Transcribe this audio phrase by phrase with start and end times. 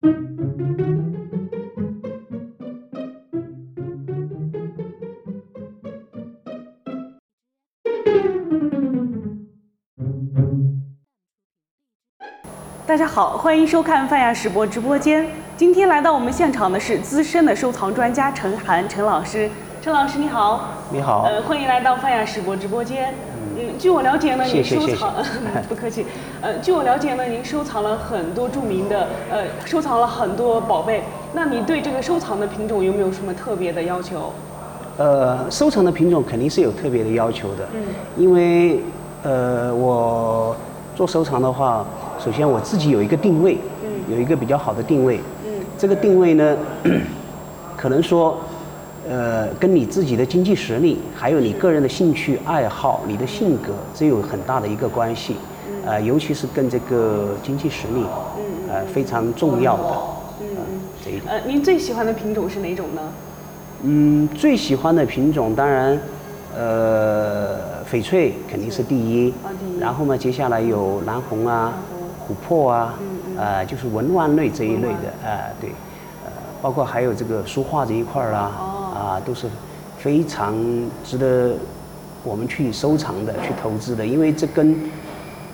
[0.00, 0.06] 大
[12.96, 15.26] 家好，欢迎收看泛亚世博直播间。
[15.56, 19.50] 今天来到我们现场的是资深的收藏专家陈涵陈老师。
[19.82, 23.12] 陈老师你好，你好，呃，欢迎来到泛亚世博直播间。
[23.60, 25.12] 嗯，据我了解呢，您收藏，
[25.68, 26.06] 不客气。
[26.40, 31.02] 呃，据我了解呢，您收藏了很多著名的，呃，收藏了很多宝贝。
[31.32, 34.32] 那你对这个收藏的品种有没有什么特别的要求？
[34.96, 37.68] 呃，收藏的品种肯定是有特别的要求的。
[37.74, 37.82] 嗯，
[38.16, 38.80] 因为
[39.24, 40.54] 呃，我
[40.94, 41.84] 做收藏的话。
[42.18, 45.20] 首先我自己有一个定位，嗯有一个比较好的定位。
[45.46, 46.56] 嗯这个定位呢，
[47.78, 48.36] 可能说，
[49.06, 55.36] 呃，跟你自己的经济实力，还有你个人的兴趣爱好、你的性格，这有很大的一个关系。
[55.84, 58.04] 呃，尤其是跟这个经济实力，
[58.70, 59.82] 呃，非常重要的。
[60.40, 61.24] 嗯这一点。
[61.28, 63.02] 呃，您最喜欢的品种是哪种呢？
[63.82, 65.98] 嗯，最喜欢的品种当然，
[66.56, 69.32] 呃，翡翠肯定是第一。
[69.78, 71.72] 然后呢，接下来有蓝红啊。
[72.28, 72.94] 琥珀啊，
[73.38, 75.76] 呃，就是文玩类这一类的，呃，对，呃，
[76.60, 78.50] 包括还有这个书画这一块儿啦，
[78.94, 79.46] 啊，都是
[79.98, 80.54] 非常
[81.04, 81.52] 值得
[82.24, 84.76] 我们去收藏的、去投资的，因为这跟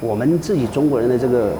[0.00, 1.52] 我们自己中国人的这个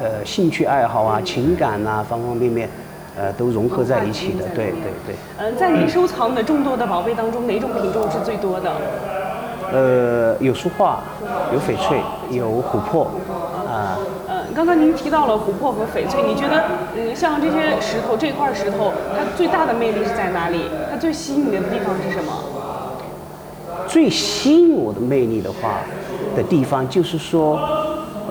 [0.00, 2.68] 呃兴趣爱好啊、情感啊方方面面，
[3.16, 5.16] 呃，都融合在一起的，对对对。
[5.38, 8.72] 嗯，在你收藏的众多的宝贝当中，哪种品种是最多的？
[9.72, 11.00] 呃，有书画，
[11.52, 11.98] 有翡翠，
[12.30, 13.41] 有琥珀，啊。
[14.54, 16.64] 刚刚您提到了琥珀和翡翠，你觉得，
[16.96, 20.62] 嗯，像这些石头，这块石头，它最大的魅力是在哪里？
[20.90, 22.32] 它最吸引你的地方是什么？
[23.88, 25.80] 最吸引我的魅力的话，
[26.36, 27.58] 的地方就是说，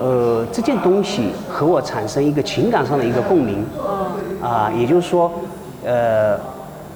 [0.00, 3.64] 呃，这件东西和我产生一个情感上的一个共鸣。
[4.40, 5.30] 啊，也就是说，
[5.84, 6.38] 呃，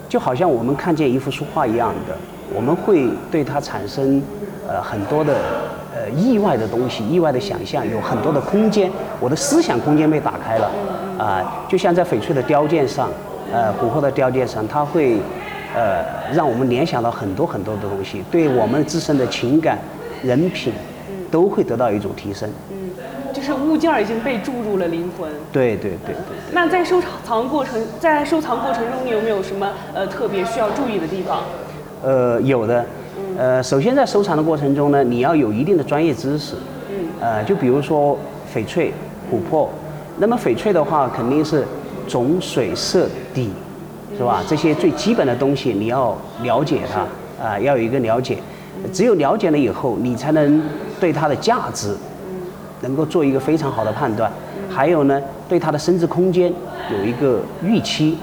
[0.09, 2.17] 就好像我们看见一幅书画一样的，
[2.55, 4.23] 我们会对它产生，
[4.69, 5.35] 呃，很多的。
[5.97, 10.71] 呃，意外的东西，意外的想象，有很多的空间，我的思想空间被打开了，
[11.17, 13.09] 啊，就像在翡翠的雕件上，
[13.51, 15.17] 呃，琥珀的雕件上，它会，
[15.75, 19.79] 呃，让我们联想到很多很多的东西，对我们自身的情感、
[20.23, 20.71] 人品，
[21.31, 22.47] 都会得到一种提升。
[22.71, 22.91] 嗯，
[23.33, 25.31] 就是物件已经被注入了灵魂。
[25.51, 26.37] 对对对对。
[26.53, 31.39] 那在收藏过程，在收藏过程中，你有没有什么呃特别需要注意的地方？
[32.03, 32.85] 呃，有的。
[33.39, 36.55] 呃，首先在收藏的过程中呢，你要有一定的专业知识。
[36.91, 37.07] 嗯。
[37.21, 38.19] 呃，就比如说
[38.55, 38.93] 翡翠、
[39.31, 39.69] 琥珀，
[40.19, 41.65] 那么翡翠的话肯定是
[42.09, 43.51] 种、水、色、底，
[44.17, 44.43] 是吧？
[44.49, 48.39] 这些最基本的东西你要了解它，啊，要有一个了解。
[48.93, 50.63] 只有了解了以后，你才能
[50.99, 51.95] 对它的价值，
[52.81, 54.31] 能够做一个非常好的判断。
[54.71, 56.51] 还有呢，对它的升值空间
[56.91, 58.17] 有一个预期。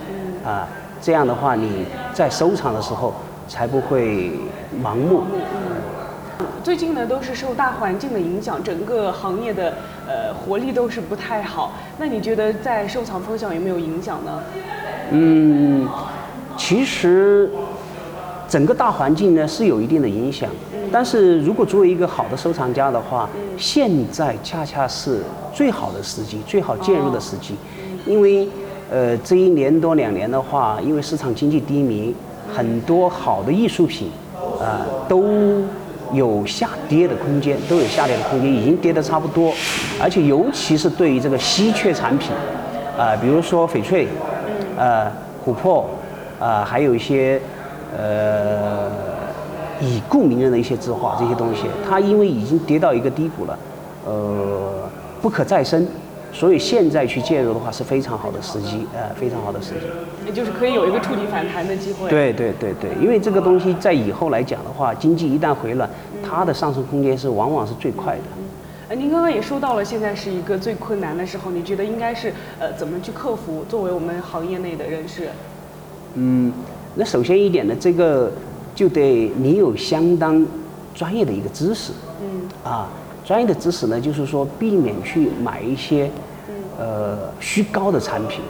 [0.44, 0.68] 啊，
[1.00, 3.14] 这样的话你在收藏的时候。
[3.48, 4.32] 才不会
[4.84, 5.24] 盲目。
[6.64, 9.74] 最近呢，都是受大环境的影响，整个行业的
[10.08, 11.74] 呃活力都是不太好。
[12.00, 14.40] 那你觉得在收藏方向有没有影响呢？
[15.12, 15.88] 嗯，
[16.58, 17.52] 其实
[18.48, 20.50] 整个大环境呢是有一定的影响。
[20.92, 25.22] 但是如果作为一个好的收藏家的话，现在恰恰是
[25.54, 27.56] 最好的时机，最好介入的时机。
[28.06, 28.48] 因为
[28.90, 32.16] 呃这一年多两年的话，因为市场经济低迷。
[32.56, 34.10] 很多好的艺术品，
[34.62, 35.64] 啊，都
[36.14, 39.52] 有下跌的空间，都有下跌的空间，已经跌得差不多。
[40.00, 42.32] 而且尤其是对于这个稀缺产品，
[42.98, 44.08] 啊，比如说翡翠，
[44.78, 45.12] 呃，
[45.44, 45.86] 琥珀，
[46.40, 47.42] 啊，还有一些
[47.98, 48.92] 呃
[49.82, 53.58] 已故名人的一些字画这些东西，它因为已经跌到一个低谷了，
[54.06, 54.90] 呃，
[55.22, 55.88] 不可再生。
[56.34, 59.86] 所以现在去介入的话是非常好的时机，呃，非常好的时机。
[60.26, 62.10] 也就是可以有一个触底反弹的机会。
[62.10, 65.88] 对对对对，因为这个东西在以后来讲的话，经济一旦回暖，
[66.28, 68.24] 它的上升空间是往往是最快的。
[68.90, 73.64] 呃，您刚刚也说到了，现在是一个最困难的时候，你觉得应该是呃怎么去克服？
[73.70, 75.30] 作为我们行业内的人士。
[76.16, 76.52] 嗯，
[76.96, 78.32] 那首先一点呢，这个
[78.74, 80.44] 就得你有相当
[80.96, 81.94] 专业的一个知识。
[82.22, 82.50] 嗯。
[82.64, 82.90] 啊。
[83.26, 86.12] 专业的知识呢，就是说避免去买一些，
[86.78, 88.42] 呃，虚高的产品，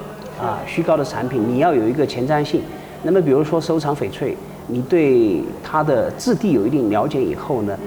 [0.42, 2.62] 啊，虚高的产品，你要有一个前瞻性。
[3.04, 4.36] 那么，比如说收藏翡翠，
[4.66, 7.78] 你对它的质地有一定了解以后呢，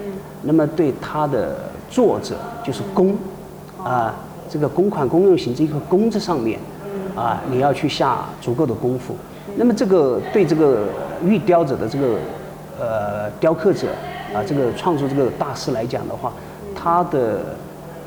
[0.43, 1.56] 那么对它的
[1.91, 3.17] 作者就是工，
[3.83, 4.15] 啊，
[4.49, 6.61] 这个公款公用型这个工字上面，
[7.17, 9.17] 啊，你要去下足够的功夫。
[9.56, 10.85] 那么，这个对这个
[11.25, 12.17] 玉雕者的这个，
[12.79, 13.88] 呃，雕刻者
[14.33, 16.33] 啊，这个创作这个大师来讲的话。
[16.87, 17.41] 他的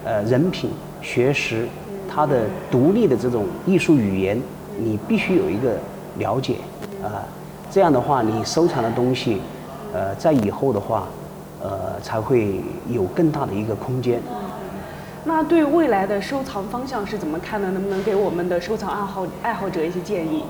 [0.05, 0.69] 呃人品、
[1.01, 1.67] 学识，
[2.09, 4.41] 他的独立的这种艺术语言，
[4.77, 5.73] 你必须有一个
[6.17, 6.55] 了解
[7.03, 7.27] 啊。
[7.69, 9.41] 这样的话，你收藏的东西，
[9.93, 11.09] 呃，在以后的话，
[11.61, 14.21] 呃，才会有更大的一个空间。
[15.25, 17.69] 那对未来的收藏方向是怎么看呢？
[17.71, 20.45] 能不能给我们的收藏爱好爱好者一些建议？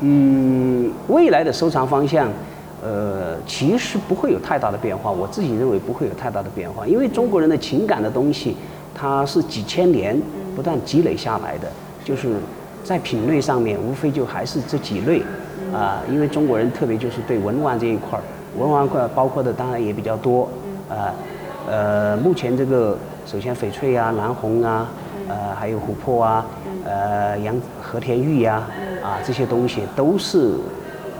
[0.00, 2.28] 嗯，未来的收藏方向，
[2.82, 5.10] 呃，其实不会有太大的变化。
[5.10, 8.56] 我自己认为不会有太大的变化，因为中国人的情感的东西，
[8.94, 10.20] 它是几千年
[10.56, 11.68] 不断积累下来的，
[12.04, 12.36] 就是
[12.82, 15.22] 在品类上面，无非就还是这几类。
[15.72, 18.22] 啊，因为中国人特别就是对文玩这一块儿，
[18.58, 20.48] 文玩块包括的当然也比较多。
[20.88, 21.14] 啊，
[21.68, 24.88] 呃，目前这个首先翡翠啊、蓝红啊，
[25.28, 26.44] 呃，还有琥珀啊，
[26.84, 28.66] 呃，洋和田玉呀，
[29.00, 30.54] 啊，这些东西都是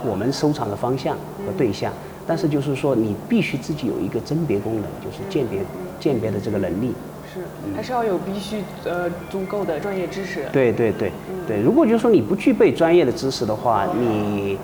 [0.04, 1.16] 我们收藏的方向
[1.46, 1.92] 和对象。
[2.26, 5.60] 但是就是说，你必须自己有一个甄别功能，就是鉴别
[5.98, 6.94] 鉴别的这个能力。
[7.32, 7.40] 是，
[7.74, 10.44] 还是要有必须呃足够的专业知识。
[10.52, 11.10] 对对对
[11.46, 14.58] 对，如果就是说你不具备专业的知识的话，你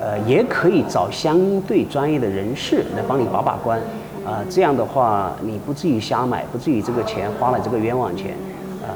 [0.00, 3.78] 呃也可以找相对专业的人士来帮你把把关，
[4.24, 8.36] 啊，这样的话你不至于瞎买，不至于这个钱花了这个冤枉钱，
[8.82, 8.92] 啊。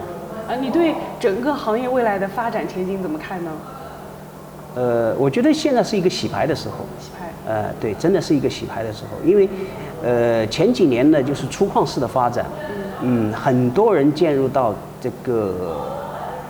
[0.49, 3.51] 啊，你对整个行业未来的发展前景怎么看呢？
[4.77, 6.77] 呃，我觉得现在是一个洗牌的时候。
[7.01, 7.27] 洗牌。
[7.49, 9.49] 呃，对，真的是一个洗牌的时候，因为
[10.05, 12.45] 呃前几年呢就是粗犷式的发展。
[13.03, 15.81] 嗯，很多人进入到这个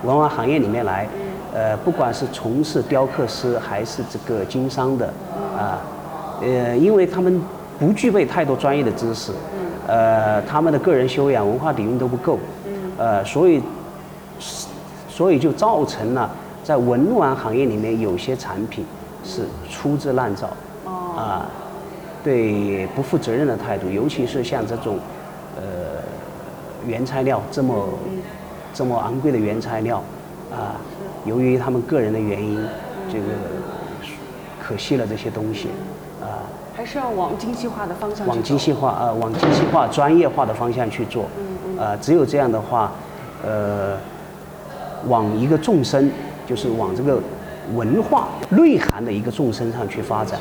[0.05, 1.07] 文玩行业里面来，
[1.53, 5.07] 呃，不管是从事雕刻师还是这个经商的，
[5.59, 5.81] 啊，
[6.41, 7.43] 呃，因为他们
[7.79, 9.33] 不具备太多专业的知识，
[9.87, 12.39] 呃，他们的个人修养、文化底蕴都不够，
[12.97, 13.61] 呃，所以，
[15.09, 16.31] 所以就造成了
[16.67, 18.85] 在文玩行业里面有些产品
[19.23, 20.49] 是粗制滥造，
[20.85, 21.47] 啊，
[22.25, 24.99] 对不负责任的态度，尤其是像这种，
[25.55, 25.63] 呃。
[26.87, 27.85] 原材料这么
[28.73, 30.01] 这么昂贵的原材料
[30.53, 30.79] 啊，
[31.25, 32.65] 由于他们个人的原因，
[33.11, 33.25] 这个
[34.63, 35.67] 可惜了这些东西
[36.23, 36.47] 啊。
[36.77, 38.25] 还是要往精细化的方向。
[38.29, 41.25] 往精细化啊，往精细化、专业化的方向去做。
[41.77, 42.93] 啊，只有这样的话，
[43.45, 43.99] 呃，
[45.09, 46.09] 往一个纵深，
[46.47, 47.21] 就是往这个
[47.75, 50.39] 文化内涵的一个纵深上去发展，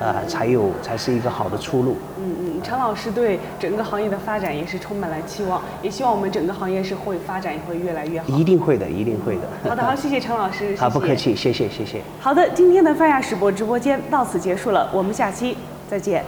[0.00, 1.96] 啊，才有才是一个好的出路。
[2.18, 2.50] 嗯嗯。
[2.64, 8.26] 陈老师对整个行业的发展也是充满了期望，也希望我们整个行业是会发展也会越来越好。
[8.28, 9.42] 一定会的，一定会的。
[9.68, 10.74] 好的，好，谢谢陈老师。
[10.76, 12.00] 好，不客气，谢谢，谢谢。
[12.20, 15.56] 好的，今天的泛亚世博直播间到此结束了，我们下期
[15.88, 16.24] 再见。